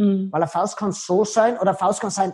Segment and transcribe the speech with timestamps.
[0.00, 0.32] Mhm.
[0.32, 2.32] Weil eine Faust kann so sein oder Faust kann sein,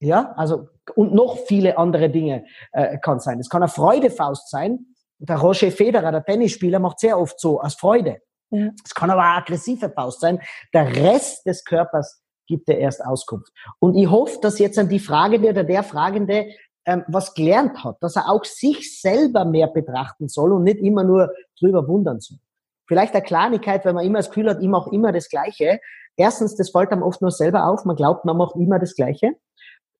[0.00, 3.40] ja, also, und noch viele andere Dinge äh, kann sein.
[3.40, 4.86] Es kann eine Freudefaust sein.
[5.18, 8.20] Der Roger Federer, der Tennisspieler, macht sehr oft so, aus Freude.
[8.50, 8.68] Ja.
[8.84, 10.40] Es kann aber eine aggressive Faust sein.
[10.72, 13.52] Der Rest des Körpers gibt er erst Auskunft.
[13.80, 16.46] Und ich hoffe, dass jetzt an die Fragende oder der Fragende
[16.86, 21.04] ähm, was gelernt hat, dass er auch sich selber mehr betrachten soll und nicht immer
[21.04, 21.30] nur
[21.60, 22.38] drüber wundern soll.
[22.86, 25.80] Vielleicht eine Kleinigkeit, wenn man immer das Gefühl hat, ich mache immer das Gleiche.
[26.18, 27.84] Erstens, das fällt einem oft nur selber auf.
[27.84, 29.36] Man glaubt, man macht immer das Gleiche.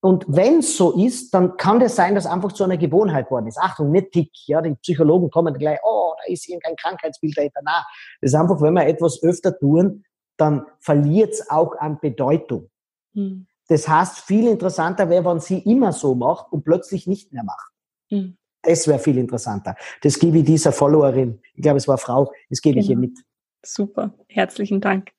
[0.00, 3.46] Und wenn es so ist, dann kann das sein, dass einfach zu einer Gewohnheit worden
[3.46, 3.58] ist.
[3.58, 4.30] Achtung, nicht Tick.
[4.46, 7.60] Ja, die Psychologen kommen gleich, oh, da ist irgendein Krankheitsbild dahinter.
[7.64, 7.82] Nein,
[8.20, 10.04] das ist einfach, wenn wir etwas öfter tun,
[10.36, 12.70] dann verliert es auch an Bedeutung.
[13.14, 13.46] Hm.
[13.68, 17.70] Das heißt, viel interessanter wäre, wenn sie immer so macht und plötzlich nicht mehr macht.
[18.10, 18.36] Hm.
[18.62, 19.76] Das wäre viel interessanter.
[20.02, 22.84] Das gebe ich dieser Followerin, ich glaube, es war Frau, das gebe genau.
[22.84, 23.08] ich ihr genau.
[23.08, 23.18] mit.
[23.64, 25.10] Super, herzlichen Dank.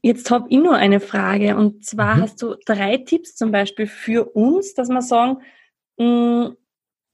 [0.00, 2.22] Jetzt habe ich nur eine Frage und zwar mhm.
[2.22, 5.38] hast du drei Tipps zum Beispiel für uns, dass wir sagen,
[5.98, 6.54] mm,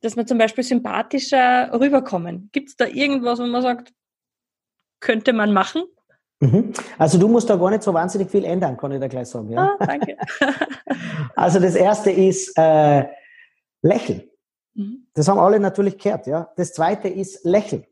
[0.02, 2.50] dass wir zum Beispiel sympathischer rüberkommen.
[2.52, 3.94] Gibt es da irgendwas, wo man sagt,
[5.00, 5.84] könnte man machen?
[6.40, 6.74] Mhm.
[6.98, 9.50] Also du musst da gar nicht so wahnsinnig viel ändern, kann ich da gleich sagen.
[9.50, 9.76] Ja?
[9.78, 10.16] Ah, danke.
[11.36, 13.04] also das erste ist äh,
[13.80, 14.24] Lächeln.
[14.74, 15.06] Mhm.
[15.14, 16.26] Das haben alle natürlich gehört.
[16.26, 16.52] Ja?
[16.56, 17.86] Das zweite ist Lächeln.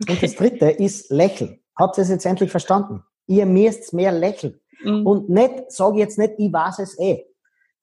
[0.00, 0.12] Okay.
[0.12, 1.60] Und das dritte ist Lächeln.
[1.76, 3.02] Habt ihr es jetzt endlich verstanden?
[3.26, 4.60] Ihr müsst mehr lächeln.
[4.82, 5.06] Mhm.
[5.06, 7.24] Und nicht, sage jetzt nicht, ich weiß es eh.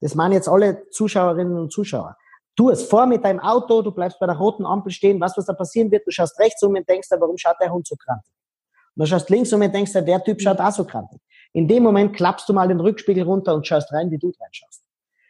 [0.01, 2.15] Das meinen jetzt alle Zuschauerinnen und Zuschauer.
[2.55, 5.45] Du es vor mit deinem Auto, du bleibst bei der roten Ampel stehen, was was
[5.45, 8.33] da passieren wird, du schaust rechts um und denkst warum schaut der Hund so krantig?
[8.95, 11.21] Und dann schaust links um und denkst der Typ schaut auch so krantig.
[11.53, 14.83] In dem Moment klappst du mal den Rückspiegel runter und schaust rein, wie du reinschaust.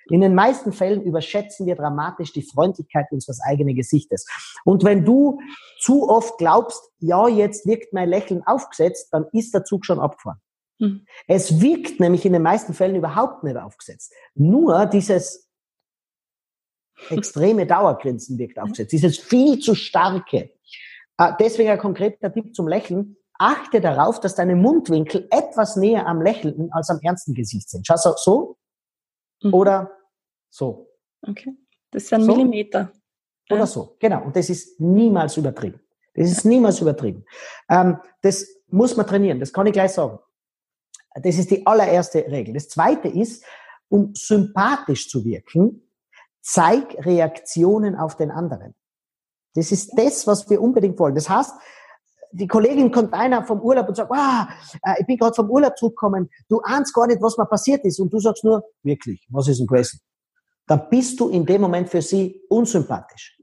[0.09, 4.25] In den meisten Fällen überschätzen wir dramatisch die Freundlichkeit unseres eigenen Gesichtes.
[4.65, 5.39] Und wenn du
[5.79, 10.39] zu oft glaubst, ja, jetzt wirkt mein Lächeln aufgesetzt, dann ist der Zug schon abgefahren.
[10.79, 11.05] Mhm.
[11.27, 14.13] Es wirkt nämlich in den meisten Fällen überhaupt nicht aufgesetzt.
[14.35, 15.47] Nur dieses
[17.09, 18.91] extreme Dauergrinsen wirkt aufgesetzt.
[18.91, 20.51] Dieses viel zu starke.
[21.17, 23.17] Äh, deswegen ein konkreter Tipp zum Lächeln.
[23.37, 27.87] Achte darauf, dass deine Mundwinkel etwas näher am Lächeln als am ernsten Gesicht sind.
[27.87, 28.57] Schau so.
[29.41, 29.53] Mhm.
[29.53, 29.91] Oder
[30.49, 30.91] so.
[31.21, 31.55] Okay.
[31.91, 32.35] Das ist ein so.
[32.35, 32.91] Millimeter.
[33.49, 33.67] Oder ja.
[33.67, 34.23] so, genau.
[34.25, 35.79] Und das ist niemals übertrieben.
[36.13, 37.25] Das ist niemals übertrieben.
[37.69, 40.19] Ähm, das muss man trainieren, das kann ich gleich sagen.
[41.15, 42.53] Das ist die allererste Regel.
[42.53, 43.43] Das zweite ist,
[43.89, 45.89] um sympathisch zu wirken,
[46.41, 48.75] zeig Reaktionen auf den anderen.
[49.55, 51.15] Das ist das, was wir unbedingt wollen.
[51.15, 51.53] Das heißt,
[52.31, 54.49] die Kollegin kommt einer vom Urlaub und sagt, ah,
[54.99, 57.99] ich bin gerade vom Urlaub zurückgekommen, du ahnst gar nicht, was mal passiert ist.
[57.99, 59.99] Und du sagst nur, wirklich, was ist denn gewesen?
[60.69, 63.35] Dann bist du in dem Moment für sie unsympathisch.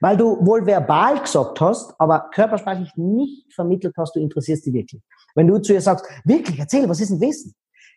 [0.00, 5.02] Weil du wohl verbal gesagt hast, aber körpersprachlich nicht vermittelt hast, du interessierst dich wirklich.
[5.34, 7.54] Wenn du zu ihr sagst, wirklich, erzähl, was ist denn Wissen?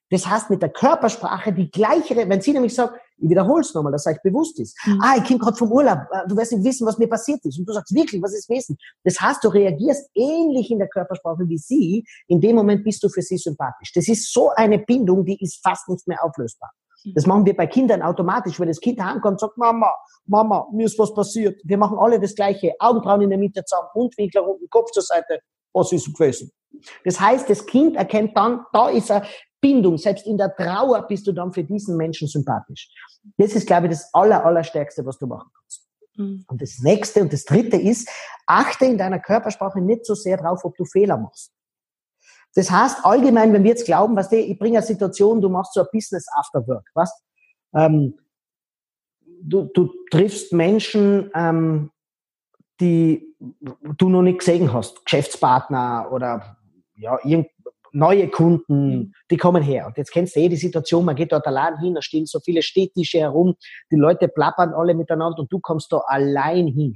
[0.10, 3.92] Das heißt mit der Körpersprache die gleiche, wenn sie nämlich sagt, ich wiederhole es nochmal,
[3.92, 4.78] dass euch bewusst ist.
[4.86, 5.02] Mhm.
[5.04, 7.60] Ah, ich komme gerade vom Urlaub, äh, du wirst nicht wissen, was mir passiert ist.
[7.60, 8.78] Und du sagst wirklich, was ist Wissen?
[9.04, 12.06] Das heißt, du reagierst ähnlich in der Körpersprache wie sie.
[12.28, 13.92] In dem Moment bist du für sie sympathisch.
[13.94, 16.72] Das ist so eine Bindung, die ist fast nicht mehr auflösbar.
[17.14, 18.60] Das machen wir bei Kindern automatisch.
[18.60, 19.94] Wenn das Kind heimkommt und sagt, Mama,
[20.26, 21.62] Mama, mir ist was passiert.
[21.64, 22.74] Wir machen alle das Gleiche.
[22.80, 25.40] Augenbrauen in der Mitte zusammen, Mundwinkel unten, Kopf zur Seite.
[25.74, 26.52] Was ist gewesen?
[27.06, 29.26] Das heißt, das Kind erkennt dann, da ist eine
[29.62, 29.98] Bindung.
[29.98, 32.90] Selbst in der Trauer bist du dann für diesen Menschen sympathisch.
[33.38, 35.88] Das ist, glaube ich, das aller, allerstärkste, was du machen kannst.
[36.16, 36.46] Mhm.
[36.48, 38.10] Und das nächste und das dritte ist,
[38.46, 41.52] achte in deiner Körpersprache nicht so sehr drauf, ob du Fehler machst.
[42.56, 45.74] Das heißt, allgemein, wenn wir jetzt glauben, was du, ich bringe eine Situation, du machst
[45.74, 47.12] so ein Business after work, was?
[47.76, 48.18] Ähm,
[49.42, 51.92] du, du triffst Menschen, ähm,
[52.80, 53.36] die
[53.98, 56.58] du noch nicht gesehen hast, Geschäftspartner oder
[56.96, 57.20] ja,
[57.92, 59.88] neue Kunden, die kommen her.
[59.88, 62.40] Und jetzt kennst du eh die Situation, man geht dort allein hin, da stehen so
[62.40, 63.56] viele Städtische herum,
[63.92, 66.94] die Leute plappern alle miteinander und du kommst da allein hin.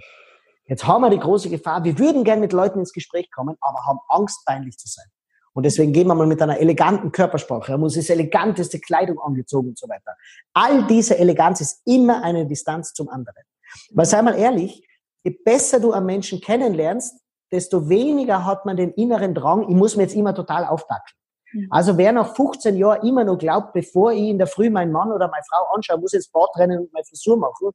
[0.65, 3.85] Jetzt haben wir die große Gefahr, wir würden gerne mit Leuten ins Gespräch kommen, aber
[3.85, 5.05] haben Angst, peinlich zu sein.
[5.53, 7.73] Und deswegen gehen wir mal mit einer eleganten Körpersprache.
[7.73, 10.15] Er muss das eleganteste Kleidung angezogen und so weiter.
[10.53, 13.43] All diese Eleganz ist immer eine Distanz zum anderen.
[13.91, 14.87] Weil sei mal ehrlich,
[15.23, 17.19] je besser du einen Menschen kennenlernst,
[17.51, 21.17] desto weniger hat man den inneren Drang, ich muss mir jetzt immer total aufdackeln.
[21.53, 21.67] Mhm.
[21.69, 25.11] Also wer nach 15 Jahren immer noch glaubt, bevor ich in der Früh meinen Mann
[25.11, 27.71] oder meine Frau anschaue, muss jetzt Bad rennen und meine Frisur machen,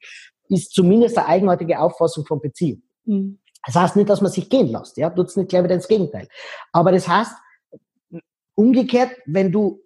[0.49, 2.83] ist zumindest eine eigenartige Auffassung von Beziehung.
[3.05, 3.39] Mhm.
[3.67, 6.29] Das heißt nicht, dass man sich gehen lässt, ja, tut's nicht gleich wieder ins Gegenteil.
[6.73, 7.33] Aber das heißt,
[8.57, 9.81] Umgekehrt, wenn du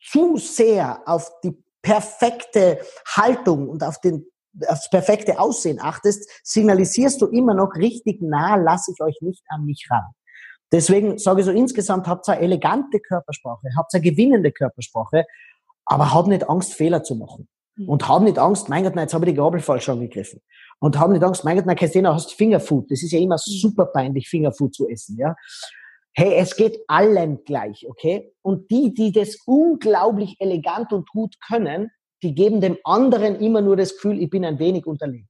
[0.00, 1.52] zu sehr auf die
[1.82, 4.24] perfekte Haltung und auf den
[4.66, 9.64] aufs perfekte Aussehen achtest, signalisierst du immer noch richtig nah, lasse ich euch nicht an
[9.64, 10.04] mich ran.
[10.72, 15.24] Deswegen sage ich so, insgesamt habt ihr eine elegante Körpersprache, habt eine gewinnende Körpersprache,
[15.86, 17.48] aber habt nicht Angst, Fehler zu machen.
[17.76, 17.88] Mhm.
[17.88, 20.40] Und habt nicht Angst, mein Gott, nein, jetzt habe ich die Gabel falsch angegriffen.
[20.80, 22.90] Und habt nicht Angst, mein Gott, nein, Christina, hast Fingerfood.
[22.90, 23.50] Das ist ja immer mhm.
[23.60, 25.34] super peinlich, Fingerfood zu essen, ja.
[26.14, 28.32] Hey, es geht allen gleich, okay?
[28.42, 31.90] Und die, die das unglaublich elegant und gut können,
[32.22, 35.28] die geben dem anderen immer nur das Gefühl, ich bin ein wenig unterlegen.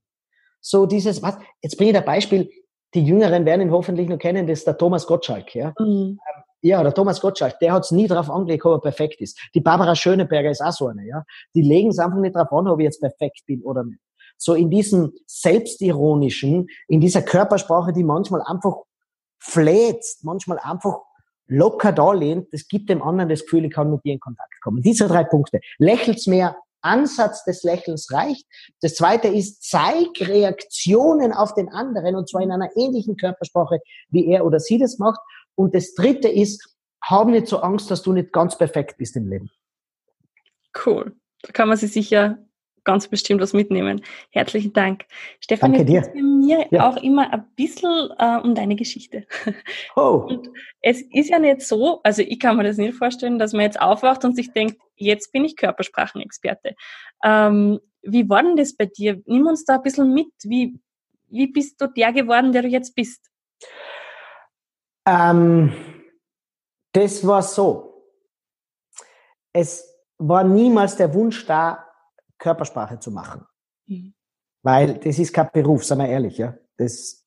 [0.61, 2.49] So dieses, was, jetzt bringe ich ein Beispiel,
[2.93, 5.73] die Jüngeren werden ihn hoffentlich noch kennen, das ist der Thomas Gottschalk, ja.
[5.79, 5.85] Mhm.
[5.85, 9.39] Ähm, ja, der Thomas Gottschalk, der hat es nie darauf angelegt, ob er perfekt ist.
[9.53, 11.23] Die Barbara Schöneberger ist auch so eine, ja.
[11.55, 14.01] Die legen es einfach nicht darauf an, ob ich jetzt perfekt bin oder nicht.
[14.37, 18.75] So in diesem selbstironischen, in dieser Körpersprache, die manchmal einfach
[19.39, 20.99] fläzt, manchmal einfach
[21.47, 24.53] locker da lehnt, das gibt dem anderen das Gefühl, ich kann mit dir in Kontakt
[24.61, 24.81] kommen.
[24.81, 25.59] Diese drei Punkte.
[25.79, 28.45] Lächelt's mehr, Ansatz des Lächelns reicht.
[28.81, 34.27] Das zweite ist, zeig Reaktionen auf den anderen und zwar in einer ähnlichen Körpersprache, wie
[34.27, 35.19] er oder sie das macht.
[35.55, 39.27] Und das dritte ist, hab nicht so Angst, dass du nicht ganz perfekt bist im
[39.27, 39.49] Leben.
[40.85, 41.15] Cool.
[41.41, 42.37] Da kann man sich sicher
[42.83, 44.01] ganz bestimmt was mitnehmen.
[44.31, 45.05] Herzlichen Dank.
[45.39, 46.01] Stefan, Danke dir.
[46.01, 46.89] bei mir ja.
[46.89, 49.25] auch immer ein bisschen äh, um deine Geschichte.
[49.95, 50.25] Oh.
[50.27, 50.49] Und
[50.81, 53.81] es ist ja nicht so, also ich kann mir das nicht vorstellen, dass man jetzt
[53.81, 56.75] aufwacht und sich denkt, jetzt bin ich Körpersprachenexperte.
[57.23, 59.21] Ähm, wie war denn das bei dir?
[59.25, 60.31] Nimm uns da ein bisschen mit.
[60.43, 60.79] Wie,
[61.27, 63.29] wie bist du der geworden, der du jetzt bist?
[65.05, 65.73] Ähm,
[66.93, 68.05] das war so.
[69.53, 71.88] Es war niemals der Wunsch da,
[72.39, 73.45] Körpersprache zu machen.
[73.85, 74.13] Mhm.
[74.63, 76.57] Weil das ist kein Beruf, sagen wir ehrlich, ja.
[76.77, 77.25] Das,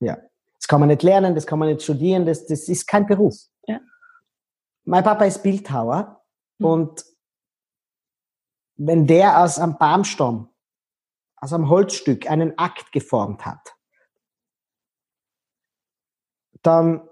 [0.00, 0.18] ja.
[0.58, 3.36] Das kann man nicht lernen, das kann man nicht studieren, das, das ist kein Beruf.
[3.66, 3.80] Ja.
[4.84, 6.22] Mein Papa ist Bildhauer
[6.58, 6.66] mhm.
[6.66, 7.04] und
[8.76, 10.48] wenn der aus einem Baumstamm,
[11.36, 13.74] aus einem Holzstück einen Akt geformt hat,
[16.62, 17.08] dann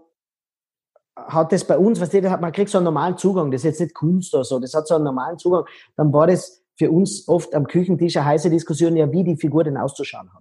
[1.14, 3.64] hat das bei uns, was weißt du, man kriegt so einen normalen Zugang, das ist
[3.64, 6.90] jetzt nicht Kunst oder so, das hat so einen normalen Zugang, dann war das für
[6.90, 10.40] uns oft am Küchentisch eine heiße Diskussion, ja, wie die Figur denn auszuschauen hat.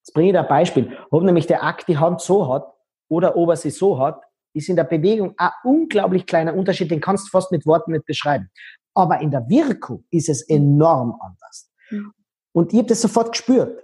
[0.00, 0.94] Jetzt bringe ich ein Beispiel.
[1.10, 2.66] Ob nämlich der Akt die Hand so hat
[3.08, 4.20] oder ob er sie so hat,
[4.52, 8.04] ist in der Bewegung ein unglaublich kleiner Unterschied, den kannst du fast mit Worten nicht
[8.04, 8.50] beschreiben.
[8.92, 11.70] Aber in der Wirkung ist es enorm anders.
[11.88, 12.12] Mhm.
[12.52, 13.82] Und ich habe das sofort gespürt,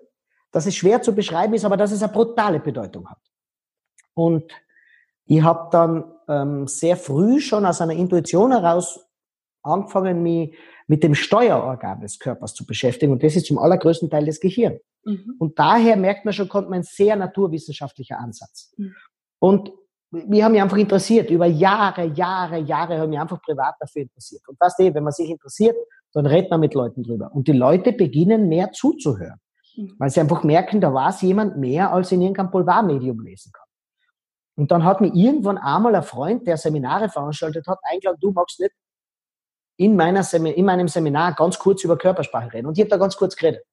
[0.52, 3.18] dass es schwer zu beschreiben ist, aber dass es eine brutale Bedeutung hat.
[4.12, 4.52] Und
[5.24, 9.00] ich habe dann ähm, sehr früh schon aus einer Intuition heraus
[9.64, 10.56] angefangen, mich
[10.86, 13.12] mit dem Steuerorgan des Körpers zu beschäftigen.
[13.12, 14.78] Und das ist zum allergrößten Teil das Gehirn.
[15.04, 15.36] Mhm.
[15.38, 18.74] Und daher merkt man schon, kommt man ein sehr naturwissenschaftlicher Ansatz.
[18.76, 18.94] Mhm.
[19.38, 19.72] Und
[20.10, 21.30] wir haben mich einfach interessiert.
[21.30, 24.42] Über Jahre, Jahre, Jahre haben mich einfach privat dafür interessiert.
[24.48, 25.76] Und weißt du, wenn man sich interessiert,
[26.12, 27.30] dann redet man mit Leuten drüber.
[27.32, 29.40] Und die Leute beginnen mehr zuzuhören.
[29.76, 29.94] Mhm.
[29.98, 33.64] Weil sie einfach merken, da war es jemand mehr, als in irgendeinem Boulevardmedium lesen kann.
[34.56, 38.60] Und dann hat mir irgendwann einmal ein Freund, der Seminare veranstaltet hat, eingeladen, du magst
[38.60, 38.72] nicht
[39.76, 42.66] in, meiner in meinem Seminar ganz kurz über Körpersprache reden.
[42.66, 43.64] Und ich habe da ganz kurz geredet.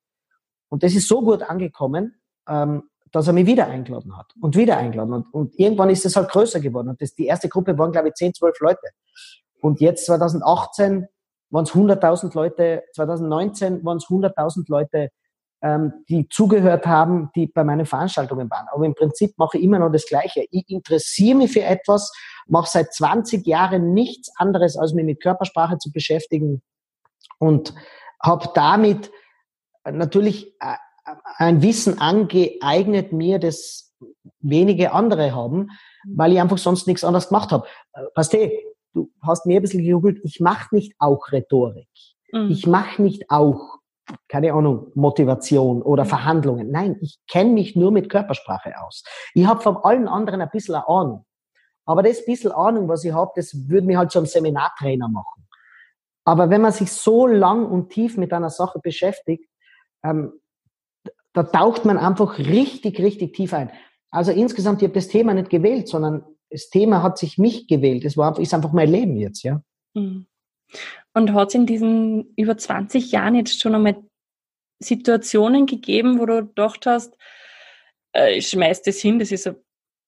[0.70, 2.16] Und das ist so gut angekommen,
[2.48, 5.14] ähm, dass er mich wieder eingeladen hat und wieder eingeladen.
[5.14, 6.90] Und, und irgendwann ist es halt größer geworden.
[6.90, 8.88] Und das, die erste Gruppe waren, glaube ich, 10, 12 Leute.
[9.60, 11.08] Und jetzt 2018
[11.50, 15.10] waren es 100.000 Leute, 2019 waren es 100.000 Leute,
[16.10, 18.68] die zugehört haben, die bei meinen Veranstaltungen waren.
[18.74, 20.46] Aber im Prinzip mache ich immer noch das Gleiche.
[20.50, 22.12] Ich interessiere mich für etwas,
[22.48, 26.64] mache seit 20 Jahren nichts anderes, als mich mit Körpersprache zu beschäftigen
[27.38, 27.76] und
[28.22, 29.12] habe damit
[29.84, 30.76] natürlich äh,
[31.38, 33.94] ein Wissen angeeignet mir, das
[34.40, 35.70] wenige andere haben,
[36.08, 37.68] weil ich einfach sonst nichts anderes gemacht habe.
[37.94, 38.50] Äh,
[38.94, 41.88] du, du hast mir ein bisschen gegoogelt, ich mache nicht auch Rhetorik.
[42.32, 42.50] Mhm.
[42.50, 43.81] Ich mache nicht auch
[44.28, 46.10] keine Ahnung, Motivation oder mhm.
[46.10, 46.72] Verhandlungen.
[46.72, 49.04] Nein, ich kenne mich nur mit Körpersprache aus.
[49.34, 51.26] Ich habe von allen anderen ein bisschen Ahnung.
[51.86, 55.48] Aber das bisschen Ahnung, was ich habe, das würde mich halt zum Seminartrainer machen.
[56.24, 59.46] Aber wenn man sich so lang und tief mit einer Sache beschäftigt,
[60.04, 60.34] ähm,
[61.34, 63.72] da taucht man einfach richtig, richtig tief ein.
[64.12, 68.04] Also insgesamt, ich habe das Thema nicht gewählt, sondern das Thema hat sich mich gewählt.
[68.06, 69.62] Es war, ist einfach mein Leben jetzt, ja.
[69.94, 70.28] Mhm.
[71.14, 74.02] Und hat es in diesen über 20 Jahren jetzt schon einmal
[74.80, 77.18] Situationen gegeben, wo du gedacht hast,
[78.16, 79.56] äh, ich schmeiß das hin, das ist ein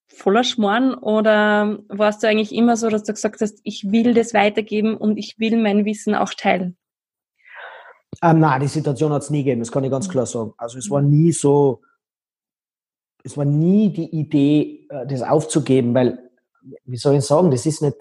[0.07, 0.93] voller Schmarrn?
[0.93, 5.17] Oder warst du eigentlich immer so, dass du gesagt hast, ich will das weitergeben und
[5.17, 6.77] ich will mein Wissen auch teilen?
[8.21, 10.53] Ähm, nein, die Situation hat es nie gegeben, das kann ich ganz klar sagen.
[10.57, 11.81] Also es war nie so,
[13.23, 16.29] es war nie die Idee, äh, das aufzugeben, weil,
[16.85, 17.97] wie soll ich sagen, das ist nicht,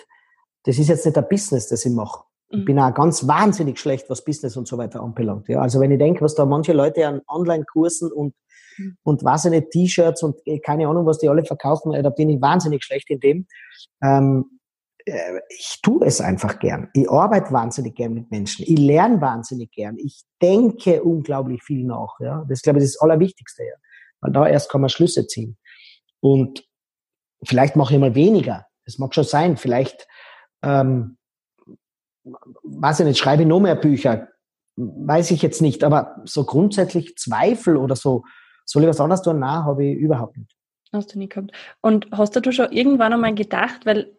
[0.64, 2.24] das ist jetzt nicht ein Business, das ich mache.
[2.52, 2.64] Ich mhm.
[2.64, 5.48] bin auch ganz wahnsinnig schlecht, was Business und so weiter anbelangt.
[5.48, 8.34] Ja, also wenn ich denke, was da manche Leute an Online-Kursen und
[8.78, 8.96] mhm.
[9.02, 12.40] und was eine T-Shirts und äh, keine Ahnung, was die alle verkaufen, da bin ich
[12.40, 13.46] wahnsinnig schlecht in dem.
[14.02, 14.60] Ähm,
[15.04, 16.88] äh, ich tue es einfach gern.
[16.94, 18.64] Ich arbeite wahnsinnig gern mit Menschen.
[18.64, 19.96] Ich lerne wahnsinnig gern.
[19.98, 22.18] Ich denke unglaublich viel nach.
[22.20, 22.44] Ja?
[22.48, 23.64] Das ist, glaube ich, das Allerwichtigste.
[23.64, 23.74] Ja?
[24.20, 25.56] Weil da erst kann man Schlüsse ziehen.
[26.20, 26.64] Und
[27.44, 28.66] vielleicht mache ich mal weniger.
[28.84, 29.56] Das mag schon sein.
[29.56, 30.06] Vielleicht,
[30.62, 31.16] ähm,
[32.24, 34.28] weiß ich nicht, schreibe ich noch mehr Bücher.
[34.76, 35.84] Weiß ich jetzt nicht.
[35.84, 38.24] Aber so grundsätzlich Zweifel oder so,
[38.64, 39.38] soll ich was anderes tun?
[39.38, 40.56] Nein, habe ich überhaupt nicht.
[40.92, 41.52] Hast du nie gehabt.
[41.80, 44.16] Und hast du schon irgendwann einmal gedacht, weil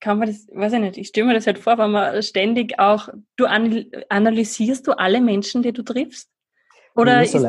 [0.00, 2.78] kann man das, weiß ich nicht, ich stelle mir das halt vor, wenn man ständig
[2.78, 6.30] auch, du analysierst du alle Menschen, die du triffst?
[6.94, 7.44] Oder ist das,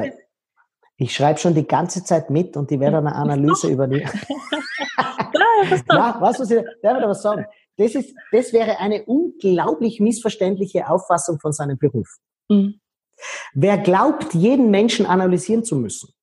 [0.98, 4.01] ich schreibe schon die ganze Zeit mit und die werden eine Analyse über die.
[5.89, 7.46] ja, was muss ich, darf ich was sagen?
[7.81, 12.17] Das, ist, das wäre eine unglaublich missverständliche Auffassung von seinem Beruf.
[12.50, 12.79] Mhm.
[13.53, 16.13] Wer glaubt, jeden Menschen analysieren zu müssen,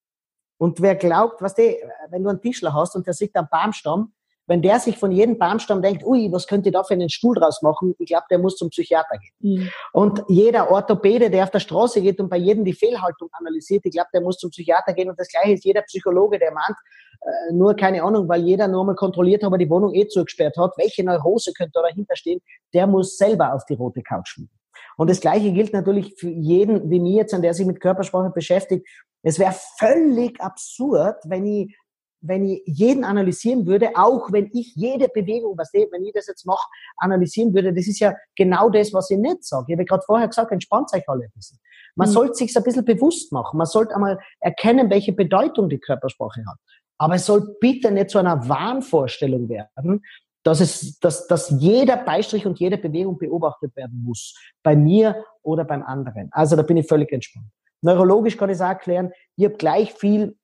[0.58, 1.62] und wer glaubt, was du,
[2.10, 4.12] wenn du einen Tischler hast und der sieht am Baumstamm,
[4.48, 7.34] wenn der sich von jedem Baumstamm denkt, ui, was könnte ich da für einen Stuhl
[7.34, 7.94] draus machen?
[7.98, 9.58] Ich glaube, der muss zum Psychiater gehen.
[9.58, 9.70] Mhm.
[9.92, 13.92] Und jeder Orthopäde, der auf der Straße geht und bei jedem die Fehlhaltung analysiert, ich
[13.92, 15.10] glaube, der muss zum Psychiater gehen.
[15.10, 16.76] Und das Gleiche ist jeder Psychologe, der meint,
[17.20, 20.56] äh, nur keine Ahnung, weil jeder nur mal kontrolliert hat, aber die Wohnung eh zugesperrt
[20.56, 22.40] hat, welche Neurose könnte da dahinter stehen,
[22.72, 24.58] der muss selber auf die rote Couch schmieden.
[24.96, 28.30] Und das Gleiche gilt natürlich für jeden wie mir jetzt, an der sich mit Körpersprache
[28.30, 28.86] beschäftigt.
[29.22, 31.76] Es wäre völlig absurd, wenn ich
[32.20, 36.26] wenn ich jeden analysieren würde, auch wenn ich jede Bewegung, was ich, wenn ich das
[36.26, 39.66] jetzt mache, analysieren würde, das ist ja genau das, was ich nicht sage.
[39.68, 41.58] Ich habe gerade vorher gesagt, entspannt euch alle ein bisschen.
[41.94, 42.12] Man mhm.
[42.12, 43.58] sollte sich ein bisschen bewusst machen.
[43.58, 46.58] Man sollte einmal erkennen, welche Bedeutung die Körpersprache hat.
[46.98, 50.04] Aber es soll bitte nicht zu einer Wahnvorstellung werden,
[50.42, 54.36] dass es, dass, dass jeder Beistrich und jede Bewegung beobachtet werden muss.
[54.62, 56.28] Bei mir oder beim anderen.
[56.32, 57.46] Also da bin ich völlig entspannt.
[57.80, 60.36] Neurologisch kann ich es auch erklären, ich habe gleich viel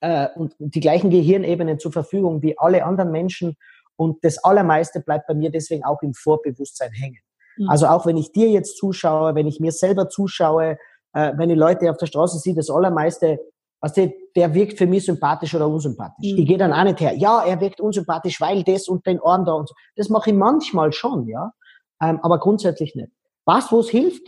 [0.00, 3.56] äh, und die gleichen Gehirnebenen zur Verfügung wie alle anderen Menschen.
[3.96, 7.20] Und das Allermeiste bleibt bei mir deswegen auch im Vorbewusstsein hängen.
[7.56, 7.68] Mhm.
[7.68, 10.78] Also auch wenn ich dir jetzt zuschaue, wenn ich mir selber zuschaue,
[11.14, 13.40] äh, wenn ich Leute auf der Straße sehe, das Allermeiste,
[13.80, 16.32] was der, der wirkt für mich sympathisch oder unsympathisch.
[16.32, 16.38] Mhm.
[16.38, 19.44] Ich gehe dann auch nicht her, ja, er wirkt unsympathisch, weil das und den Ohren
[19.44, 19.74] da und so.
[19.96, 21.52] Das mache ich manchmal schon, ja,
[22.00, 23.10] ähm, aber grundsätzlich nicht.
[23.44, 24.22] Was, wo es hilft,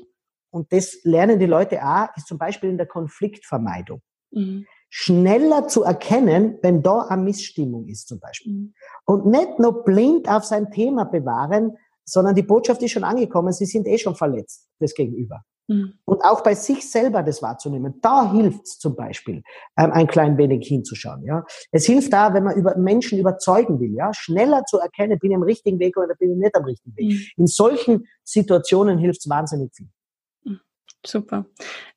[0.52, 4.02] und das lernen die Leute auch, ist zum Beispiel in der Konfliktvermeidung.
[4.32, 8.52] Mhm schneller zu erkennen, wenn da eine Missstimmung ist zum Beispiel.
[8.52, 8.74] Mhm.
[9.06, 13.66] Und nicht nur blind auf sein Thema bewahren, sondern die Botschaft ist schon angekommen, sie
[13.66, 15.42] sind eh schon verletzt, das Gegenüber.
[15.68, 15.94] Mhm.
[16.04, 18.00] Und auch bei sich selber das wahrzunehmen.
[18.02, 19.42] Da hilft es zum Beispiel,
[19.78, 21.22] ähm, ein klein wenig hinzuschauen.
[21.22, 25.30] Ja, Es hilft da, wenn man über Menschen überzeugen will, ja, schneller zu erkennen, bin
[25.30, 27.12] ich am richtigen Weg oder bin ich nicht am richtigen Weg.
[27.12, 27.20] Mhm.
[27.36, 29.88] In solchen Situationen hilft es wahnsinnig viel.
[31.06, 31.46] Super.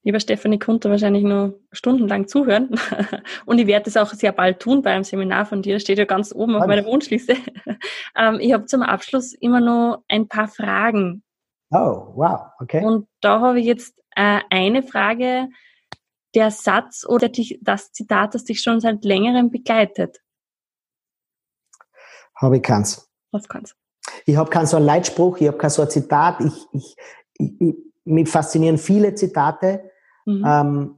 [0.04, 2.80] Lieber Stefanie, konnte wahrscheinlich nur stundenlang zuhören.
[3.46, 5.76] Und ich werde das auch sehr bald tun bei einem Seminar von dir.
[5.76, 7.36] Das steht ja ganz oben auf meiner Wunschliste.
[8.16, 11.24] Ähm, ich habe zum Abschluss immer noch ein paar Fragen.
[11.72, 12.86] Oh, wow, okay.
[12.86, 15.50] Und da habe ich jetzt äh, eine Frage.
[16.36, 17.30] Der Satz oder
[17.62, 20.20] das Zitat, das dich schon seit längerem begleitet.
[22.36, 23.10] Habe ich keins.
[23.32, 23.76] Was kannst?
[24.26, 26.40] Ich habe keinen so einen Leitspruch, ich habe kein so ein Zitat.
[26.42, 26.96] Ich, ich,
[27.60, 29.92] ich, mich faszinieren viele Zitate,
[30.26, 30.44] mhm.
[30.46, 30.98] ähm,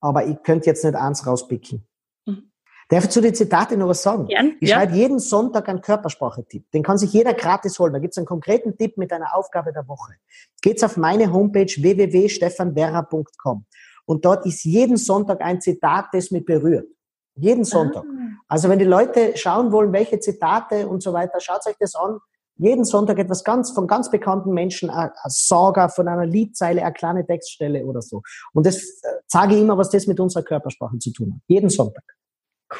[0.00, 1.86] aber ich könnte jetzt nicht eins rauspicken.
[2.26, 2.50] Mhm.
[2.88, 4.26] Darf ich zu den Zitaten noch was sagen?
[4.26, 4.76] Gern, ich ja.
[4.76, 6.70] schreibe jeden Sonntag einen Körpersprache-Tipp.
[6.72, 7.92] Den kann sich jeder gratis holen.
[7.92, 10.14] Da gibt es einen konkreten Tipp mit einer Aufgabe der Woche.
[10.62, 13.64] Geht's auf meine Homepage www.stefanwerra.com
[14.06, 16.88] und dort ist jeden Sonntag ein Zitat, das mich berührt.
[17.36, 18.04] Jeden Sonntag.
[18.04, 18.42] Ah.
[18.48, 22.18] Also wenn die Leute schauen wollen, welche Zitate und so weiter, schaut euch das an
[22.60, 27.26] jeden Sonntag etwas ganz von ganz bekannten Menschen, ein Saga von einer Liedzeile, eine kleine
[27.26, 28.22] Textstelle oder so.
[28.52, 31.40] Und das äh, sage ich immer, was das mit unserer Körpersprache zu tun hat.
[31.48, 32.04] Jeden Sonntag.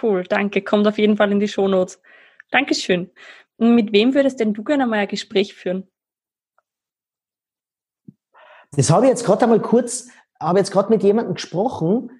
[0.03, 0.63] Cool, danke.
[0.63, 2.01] Kommt auf jeden Fall in die Shownotes.
[2.51, 3.11] Dankeschön.
[3.57, 5.89] Mit wem würdest denn du gerne mal ein Gespräch führen?
[8.73, 10.09] Das habe ich jetzt gerade einmal kurz,
[10.39, 12.11] habe jetzt gerade mit jemandem gesprochen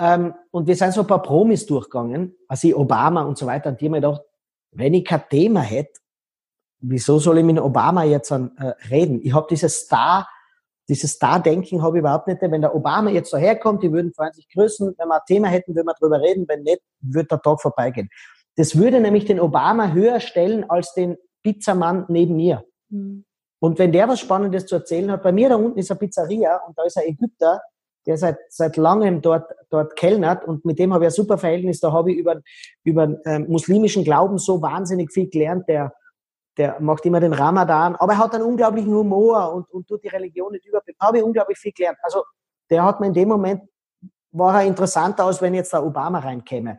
[0.00, 3.80] ähm, und wir sind so ein paar Promis durchgegangen, also Obama und so weiter, und
[3.80, 4.22] die haben mir gedacht,
[4.72, 6.00] wenn ich kein Thema hätte,
[6.86, 9.20] wieso soll ich mit Obama jetzt an, äh, reden?
[9.22, 10.28] Ich habe dieses Star,
[10.88, 12.42] dieses Star-Denken habe ich überhaupt nicht.
[12.42, 14.94] Wenn der Obama jetzt so herkommt, die würden freundlich grüßen.
[14.98, 16.46] Wenn wir ein Thema hätten, würden wir drüber reden.
[16.46, 18.10] Wenn nicht, wird der Tag vorbeigehen.
[18.56, 22.64] Das würde nämlich den Obama höher stellen als den Pizzamann neben mir.
[22.90, 23.24] Mhm.
[23.60, 26.60] Und wenn der was Spannendes zu erzählen hat, bei mir da unten ist eine Pizzeria
[26.66, 27.62] und da ist ein Ägypter,
[28.06, 31.80] der seit, seit langem dort, dort kellnert und mit dem habe ich ein super Verhältnis.
[31.80, 32.42] Da habe ich über,
[32.82, 35.66] über ähm, muslimischen Glauben so wahnsinnig viel gelernt.
[35.68, 35.94] Der
[36.56, 40.08] der macht immer den Ramadan, aber er hat einen unglaublichen Humor und, und tut die
[40.08, 40.98] Religion nicht überblicken.
[41.00, 41.98] Habe ich unglaublich viel gelernt.
[42.02, 42.22] Also
[42.70, 43.62] der hat mir in dem Moment
[44.34, 46.78] war er interessanter, als wenn jetzt der Obama reinkäme.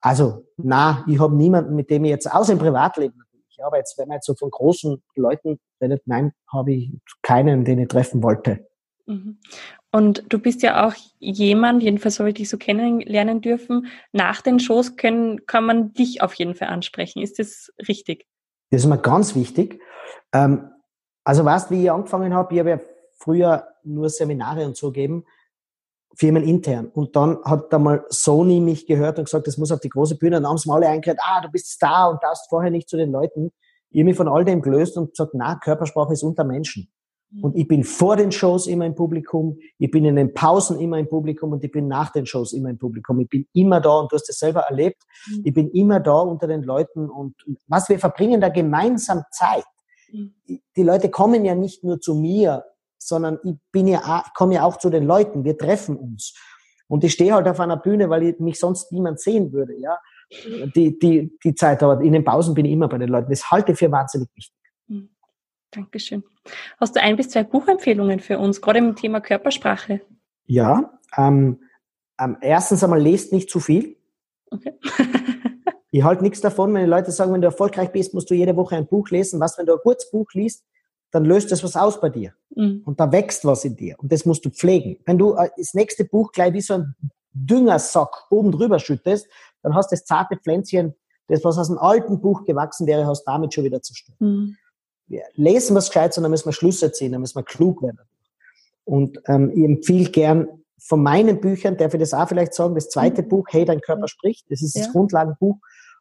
[0.00, 3.78] Also, na, ich habe niemanden, mit dem ich jetzt, außer im Privatleben natürlich, ja, aber
[3.78, 7.88] jetzt, wenn man jetzt so von großen Leuten redet, nein, habe ich keinen, den ich
[7.88, 8.66] treffen wollte.
[9.06, 9.38] Mhm.
[9.90, 14.60] Und du bist ja auch jemand, jedenfalls habe ich dich so kennenlernen dürfen, nach den
[14.60, 17.22] Shows können, kann man dich auf jeden Fall ansprechen.
[17.22, 18.26] Ist das richtig?
[18.70, 19.80] Das ist mir ganz wichtig.
[20.32, 20.70] Ähm,
[21.24, 22.80] also weißt, wie ich angefangen habe, ich habe ja
[23.18, 25.24] früher nur Seminare und so gegeben,
[26.16, 26.86] firmenintern.
[26.88, 30.16] Und dann hat da mal Sony mich gehört und gesagt, das muss auf die große
[30.16, 30.36] Bühne.
[30.36, 32.88] Und dann haben sie mal alle eingehört, ah, du bist Star und darfst vorher nicht
[32.88, 33.52] zu den Leuten.
[33.90, 36.90] Ich habe mich von all dem gelöst und gesagt, na, Körpersprache ist unter Menschen.
[37.30, 37.44] Mhm.
[37.44, 40.98] Und ich bin vor den Shows immer im Publikum, ich bin in den Pausen immer
[40.98, 43.20] im Publikum und ich bin nach den Shows immer im Publikum.
[43.20, 45.02] Ich bin immer da und du hast es selber erlebt.
[45.28, 45.42] Mhm.
[45.44, 47.34] Ich bin immer da unter den Leuten und
[47.66, 49.64] was wir verbringen da gemeinsam Zeit.
[50.10, 50.34] Mhm.
[50.46, 52.64] Die Leute kommen ja nicht nur zu mir,
[52.98, 55.44] sondern ich bin ja, komme ja auch zu den Leuten.
[55.44, 56.34] Wir treffen uns.
[56.88, 59.98] Und ich stehe halt auf einer Bühne, weil ich mich sonst niemand sehen würde, ja.
[60.76, 63.30] Die, die, die Zeit, aber in den Pausen bin ich immer bei den Leuten.
[63.30, 64.54] Das halte ich für wahnsinnig wichtig.
[65.70, 66.24] Dankeschön.
[66.80, 70.00] Hast du ein bis zwei Buchempfehlungen für uns, gerade im Thema Körpersprache?
[70.46, 71.60] Ja, ähm,
[72.18, 73.96] ähm, erstens einmal lest nicht zu viel.
[74.50, 74.72] Okay.
[75.90, 78.56] ich halte nichts davon, wenn die Leute sagen, wenn du erfolgreich bist, musst du jede
[78.56, 79.40] Woche ein Buch lesen.
[79.40, 80.64] Was, wenn du ein kurzes Buch liest,
[81.10, 82.32] dann löst das was aus bei dir.
[82.54, 82.82] Mhm.
[82.86, 83.96] Und da wächst was in dir.
[83.98, 84.98] Und das musst du pflegen.
[85.04, 86.94] Wenn du äh, das nächste Buch gleich wie so ein
[87.32, 89.28] Düngersack oben drüber schüttest,
[89.62, 90.94] dann hast du das zarte Pflänzchen,
[91.28, 94.18] das was aus einem alten Buch gewachsen wäre, hast damit schon wieder zerstört.
[94.18, 94.56] Mhm
[95.08, 98.00] wir lesen was gescheit, sondern müssen wir Schlüsse ziehen, dann müssen wir klug werden.
[98.84, 100.48] Und ähm, ich empfehle gern
[100.78, 103.28] von meinen Büchern, darf ich das auch vielleicht sagen, das zweite mhm.
[103.28, 104.84] Buch, Hey, dein Körper spricht, das ist ja.
[104.84, 105.56] das Grundlagenbuch.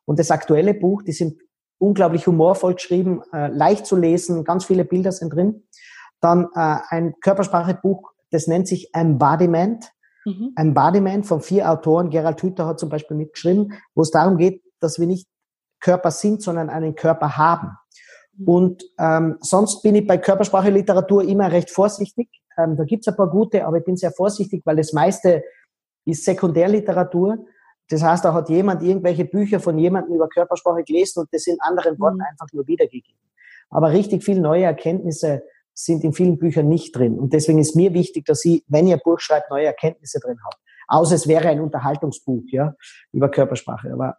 [0.05, 1.41] Und das aktuelle Buch, die sind
[1.79, 5.63] unglaublich humorvoll geschrieben, äh, leicht zu lesen, ganz viele Bilder sind drin.
[6.21, 9.91] Dann äh, ein Körpersprachebuch, das nennt sich Embodiment.
[10.25, 10.53] Mhm.
[10.55, 12.09] Embodiment von vier Autoren.
[12.09, 15.27] Gerald Hüther hat zum Beispiel mitgeschrieben, wo es darum geht, dass wir nicht
[15.79, 17.71] Körper sind, sondern einen Körper haben.
[18.45, 22.29] Und ähm, sonst bin ich bei Körpersprache Literatur immer recht vorsichtig.
[22.57, 25.43] Ähm, da gibt's ein paar gute, aber ich bin sehr vorsichtig, weil das meiste
[26.05, 27.45] ist Sekundärliteratur.
[27.89, 31.57] Das heißt, da hat jemand irgendwelche Bücher von jemandem über Körpersprache gelesen und das in
[31.61, 32.25] anderen Worten mhm.
[32.29, 33.19] einfach nur wiedergegeben.
[33.69, 37.19] Aber richtig viele neue Erkenntnisse sind in vielen Büchern nicht drin.
[37.19, 40.37] Und deswegen ist mir wichtig, dass Sie, wenn ihr ein Buch schreibt, neue Erkenntnisse drin
[40.43, 40.57] habt.
[40.87, 42.73] Außer es wäre ein Unterhaltungsbuch, ja,
[43.11, 43.91] über Körpersprache.
[43.91, 44.17] Aber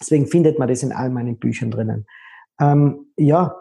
[0.00, 2.06] deswegen findet man das in all meinen Büchern drinnen.
[2.60, 3.54] Ähm, ja,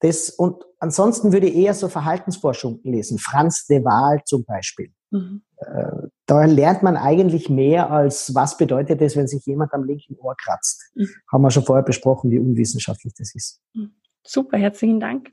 [0.00, 3.18] das, und ansonsten würde ich eher so Verhaltensforschung lesen.
[3.18, 4.92] Franz de Waal zum Beispiel.
[5.10, 5.42] Mhm.
[5.56, 10.16] Äh, da lernt man eigentlich mehr als, was bedeutet es, wenn sich jemand am linken
[10.18, 10.90] Ohr kratzt.
[10.94, 11.08] Mhm.
[11.32, 13.60] Haben wir schon vorher besprochen, wie unwissenschaftlich das ist.
[13.72, 13.94] Mhm.
[14.26, 15.30] Super, herzlichen Dank.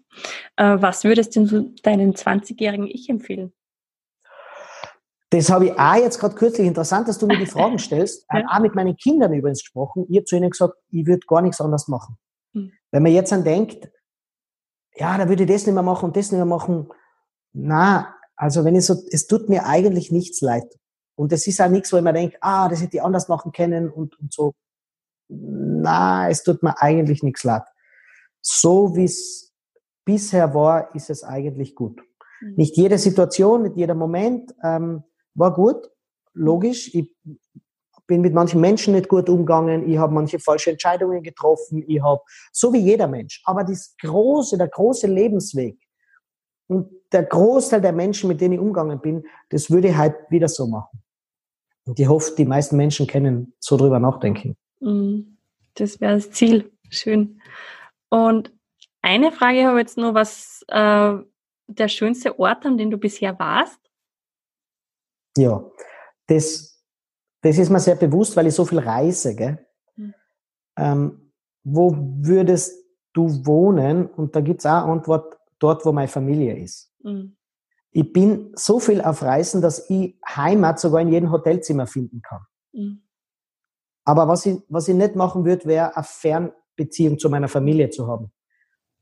[0.56, 3.52] Äh, was würdest du deinem 20-jährigen Ich empfehlen?
[5.32, 8.28] Das habe ich auch jetzt gerade kürzlich interessant, dass du mir die Fragen stellst.
[8.32, 8.46] ja.
[8.48, 10.06] Auch mit meinen Kindern übrigens gesprochen.
[10.10, 12.18] Ich habe zu ihnen gesagt, ich würde gar nichts anderes machen.
[12.94, 13.90] Wenn man jetzt an denkt,
[14.96, 16.90] ja, da würde ich das nicht mehr machen und das nicht mehr machen.
[17.52, 20.80] Na, also wenn ich so, es tut mir eigentlich nichts leid.
[21.16, 23.52] Und es ist auch nichts, wo ich mir denke, ah, das hätte ich anders machen
[23.52, 24.54] können und, und so.
[25.28, 27.64] Na, es tut mir eigentlich nichts leid.
[28.42, 29.52] So wie es
[30.06, 32.00] bisher war, ist es eigentlich gut.
[32.42, 32.54] Mhm.
[32.58, 35.04] Nicht jede Situation, nicht jeder Moment ähm,
[35.34, 35.90] war gut,
[36.34, 36.94] logisch.
[36.94, 37.12] Ich
[38.08, 42.22] bin mit manchen Menschen nicht gut umgegangen, ich habe manche falsche Entscheidungen getroffen, ich habe,
[42.52, 45.78] so wie jeder Mensch, aber das große, der große Lebensweg
[46.68, 50.48] und der Großteil der Menschen, mit denen ich umgegangen bin, das würde ich halt wieder
[50.48, 51.02] so machen.
[51.86, 54.56] Und ich hoffe, die meisten Menschen können so drüber nachdenken.
[54.80, 55.38] Mhm.
[55.76, 56.72] Das wäre das Ziel.
[56.90, 57.42] Schön.
[58.10, 58.52] Und
[59.02, 61.14] eine Frage habe ich jetzt nur, was äh,
[61.68, 63.80] der schönste Ort, an dem du bisher warst?
[65.36, 65.64] Ja,
[66.28, 66.73] das
[67.44, 69.36] das ist mir sehr bewusst, weil ich so viel reise.
[69.36, 69.60] Gell?
[69.96, 70.14] Mhm.
[70.78, 71.32] Ähm,
[71.64, 74.08] wo würdest du wohnen?
[74.08, 76.92] Und da gibt's auch Antwort, dort, wo meine Familie ist.
[77.04, 77.36] Mhm.
[77.92, 82.42] Ich bin so viel auf Reisen, dass ich Heimat sogar in jedem Hotelzimmer finden kann.
[82.72, 83.02] Mhm.
[84.06, 88.08] Aber was ich, was ich nicht machen würde, wäre eine Fernbeziehung zu meiner Familie zu
[88.08, 88.32] haben.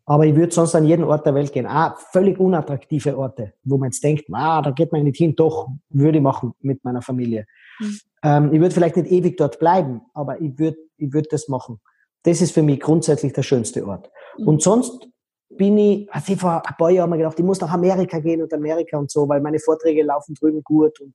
[0.06, 1.68] Aber ich würde sonst an jeden Ort der Welt gehen.
[1.68, 5.36] Ah, völlig unattraktive Orte, wo man jetzt denkt, ah, da geht man nicht hin.
[5.36, 7.46] Doch, würde ich machen mit meiner Familie.
[7.80, 8.00] Mhm.
[8.24, 11.80] Ähm, ich würde vielleicht nicht ewig dort bleiben, aber ich würde ich würd das machen.
[12.24, 14.12] Das ist für mich grundsätzlich der schönste Ort.
[14.38, 14.48] Mhm.
[14.48, 15.08] Und sonst
[15.50, 18.42] bin ich, also ich vor ein paar Jahren mal gedacht, ich muss nach Amerika gehen
[18.42, 21.14] und Amerika und so, weil meine Vorträge laufen drüben gut und,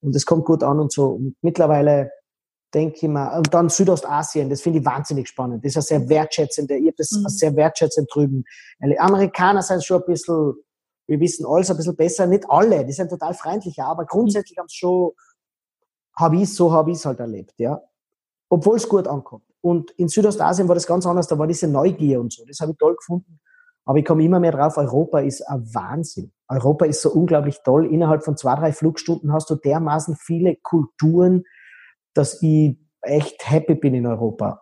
[0.00, 1.06] und es kommt gut an und so.
[1.10, 2.10] Und mittlerweile
[2.74, 5.64] denke ich mal, und dann Südostasien, das finde ich wahnsinnig spannend.
[5.64, 7.28] Das ist ja sehr wertschätzend, ich habe das mhm.
[7.28, 8.44] sehr wertschätzend drüben.
[8.98, 10.54] Amerikaner sind schon ein bisschen,
[11.08, 14.68] wir wissen alles ein bisschen besser, nicht alle, die sind total freundlicher, aber grundsätzlich haben
[14.68, 15.12] sie schon
[16.16, 17.80] habe ich so habe ich es halt erlebt, ja.
[18.48, 19.44] Obwohl es gut ankommt.
[19.60, 22.44] Und in Südostasien war das ganz anders, da war diese Neugier und so.
[22.46, 23.40] Das habe ich toll gefunden.
[23.84, 26.32] Aber ich komme immer mehr drauf, Europa ist ein Wahnsinn.
[26.48, 27.86] Europa ist so unglaublich toll.
[27.86, 31.44] Innerhalb von zwei, drei Flugstunden hast du dermaßen viele Kulturen,
[32.14, 34.60] dass ich echt happy bin in Europa.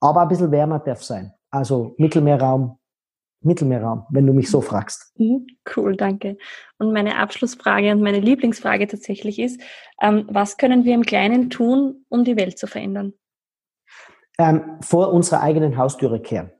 [0.00, 1.32] Aber ein bisschen wärmer darf sein.
[1.50, 2.78] Also Mittelmeerraum,
[3.42, 5.18] Mittelmeerraum, wenn du mich so fragst.
[5.18, 6.36] Mhm, cool, danke.
[6.78, 9.60] Und meine Abschlussfrage und meine Lieblingsfrage tatsächlich ist,
[10.02, 13.14] ähm, was können wir im Kleinen tun, um die Welt zu verändern?
[14.38, 16.50] Ähm, vor unserer eigenen Haustüre kehren.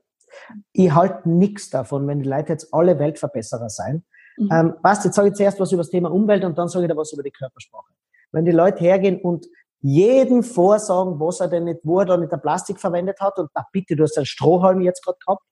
[0.73, 4.03] Ich halte nichts davon, wenn die Leute jetzt alle Weltverbesserer sein.
[4.37, 4.49] Mhm.
[4.51, 6.91] Ähm, was, jetzt sage ich zuerst was über das Thema Umwelt und dann sage ich
[6.91, 7.93] da was über die Körpersprache.
[8.31, 9.45] Wenn die Leute hergehen und
[9.81, 13.49] jeden vorsagen, was er denn nicht, wo er da nicht der Plastik verwendet hat und
[13.55, 15.43] na bitte, du hast einen Strohhalm jetzt gerade gehabt,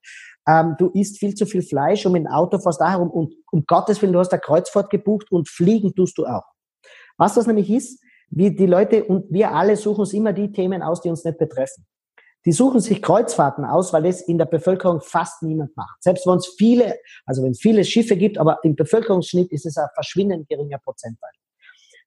[0.49, 3.35] ähm, du isst viel zu viel Fleisch und mit dem Auto fährst da herum und
[3.51, 6.45] um Gottes Willen, du hast eine Kreuzfahrt gebucht und fliegen tust du auch.
[7.17, 10.81] Was das nämlich ist, wie die Leute und wir alle suchen uns immer die Themen
[10.81, 11.85] aus, die uns nicht betreffen.
[12.45, 16.01] Die suchen sich Kreuzfahrten aus, weil es in der Bevölkerung fast niemand macht.
[16.01, 19.77] Selbst wenn es viele, also wenn es viele Schiffe gibt, aber im Bevölkerungsschnitt ist es
[19.77, 21.31] ein verschwindend geringer Prozentteil.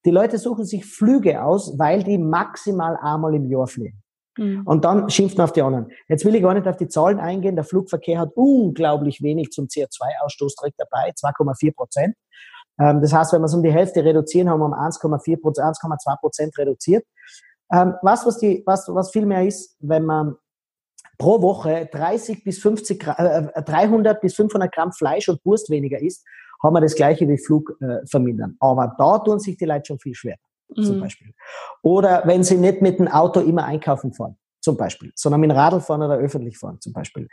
[0.04, 4.01] Die Leute suchen sich Flüge aus, weil die maximal einmal im Jahr fliegen.
[4.36, 4.62] Mhm.
[4.66, 5.90] Und dann schimpft man auf die anderen.
[6.08, 7.54] Jetzt will ich gar nicht auf die Zahlen eingehen.
[7.54, 12.14] Der Flugverkehr hat unglaublich wenig zum CO2-Ausstoß direkt dabei, 2,4 Prozent.
[12.80, 15.76] Ähm, das heißt, wenn wir es um die Hälfte reduzieren, haben wir um 1,4 Prozent,
[15.76, 17.04] 1,2 Prozent reduziert.
[17.72, 20.36] Ähm, was, was, die, was, was viel mehr ist, wenn man
[21.18, 26.26] pro Woche 30 bis 50, äh, 300 bis 500 Gramm Fleisch und Wurst weniger isst,
[26.62, 28.56] haben wir das gleiche wie Flug äh, vermindern.
[28.60, 30.38] Aber da tun sich die Leute schon viel schwerer,
[30.76, 30.84] mhm.
[30.84, 31.34] zum Beispiel.
[31.82, 35.56] Oder wenn sie nicht mit dem Auto immer einkaufen fahren, zum Beispiel, sondern mit dem
[35.56, 37.28] Radl fahren oder öffentlich fahren, zum Beispiel.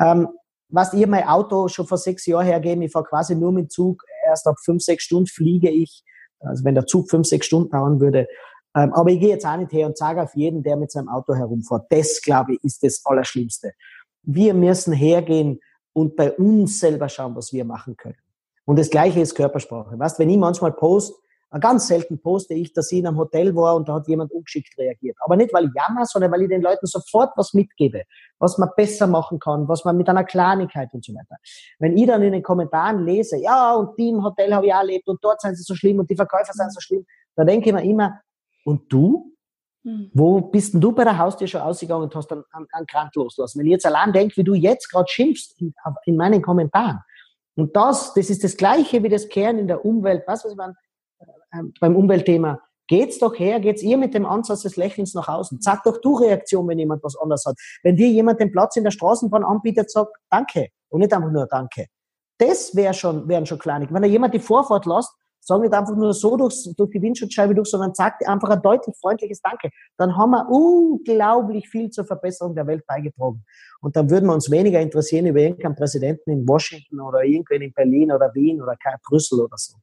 [0.00, 0.28] Ähm,
[0.68, 4.02] was ich mein Auto schon vor sechs Jahren hergeben, ich fahre quasi nur mit Zug,
[4.26, 6.02] erst ab fünf, sechs Stunden fliege ich,
[6.40, 8.26] also wenn der Zug fünf, sechs Stunden dauern würde.
[8.74, 11.08] Ähm, aber ich gehe jetzt auch nicht her und sage auf jeden, der mit seinem
[11.08, 11.86] Auto herumfährt.
[11.90, 13.72] Das, glaube ich, ist das Allerschlimmste.
[14.22, 15.60] Wir müssen hergehen
[15.92, 18.18] und bei uns selber schauen, was wir machen können.
[18.66, 19.98] Und das Gleiche ist Körpersprache.
[19.98, 21.14] Weißt, wenn ich manchmal post,
[21.60, 24.76] ganz selten poste ich, dass ich in einem Hotel war und da hat jemand ungeschickt
[24.78, 25.16] reagiert.
[25.20, 28.02] Aber nicht, weil ich jammer, sondern weil ich den Leuten sofort was mitgebe,
[28.38, 31.36] was man besser machen kann, was man mit einer Kleinigkeit und so weiter.
[31.78, 34.78] Wenn ich dann in den Kommentaren lese, ja, und die im Hotel habe ich auch
[34.78, 37.06] erlebt und dort sind sie so schlimm und die Verkäufer sind so schlimm,
[37.36, 38.20] da denke ich mir immer,
[38.64, 39.32] und du?
[39.84, 40.10] Hm.
[40.12, 43.14] Wo bist denn du bei der Haustür schon ausgegangen und hast dann einen, einen Krank
[43.14, 43.60] losgelassen?
[43.60, 45.72] Wenn ich jetzt allein denke, wie du jetzt gerade schimpfst in,
[46.06, 46.98] in meinen Kommentaren,
[47.56, 50.24] und das, das ist das Gleiche wie das Kehren in der Umwelt.
[50.26, 50.85] Was, was ich meine, äh,
[51.80, 52.60] beim Umweltthema.
[52.88, 55.60] Geht's doch her, geht's ihr mit dem Ansatz des Lächelns nach außen.
[55.60, 57.56] Sag doch du Reaktion, wenn jemand was anderes hat.
[57.82, 61.46] Wenn dir jemand den Platz in der Straßenbahn anbietet, sag Danke und nicht einfach nur
[61.46, 61.86] Danke.
[62.38, 63.88] Das wäre schon, wären schon kleine.
[63.90, 67.54] Wenn da jemand die Vorfahrt lässt, sag nicht einfach nur so durch, durch die Windschutzscheibe
[67.54, 69.70] durch, sondern sag einfach ein deutlich freundliches Danke.
[69.96, 73.44] Dann haben wir unglaublich viel zur Verbesserung der Welt beigetragen.
[73.80, 77.72] Und dann würden wir uns weniger interessieren über irgendeinen Präsidenten in Washington oder irgendwen in
[77.72, 78.76] Berlin oder Wien oder
[79.08, 79.74] Brüssel oder so.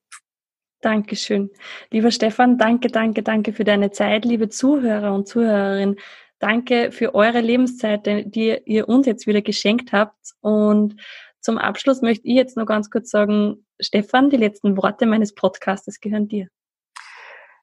[0.83, 1.49] Dankeschön.
[1.91, 4.25] Lieber Stefan, danke, danke, danke für deine Zeit.
[4.25, 5.95] Liebe Zuhörer und Zuhörerinnen,
[6.39, 10.33] danke für eure Lebenszeit, die ihr uns jetzt wieder geschenkt habt.
[10.41, 10.97] Und
[11.39, 16.01] zum Abschluss möchte ich jetzt noch ganz kurz sagen, Stefan, die letzten Worte meines Podcastes
[16.01, 16.49] gehören dir.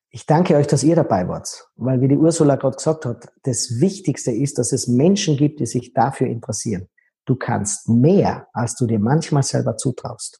[0.09, 3.81] Ich danke euch, dass ihr dabei wart, weil wie die Ursula gerade gesagt hat, das
[3.81, 6.89] Wichtigste ist, dass es Menschen gibt, die sich dafür interessieren.
[7.27, 10.40] Du kannst mehr, als du dir manchmal selber zutraust.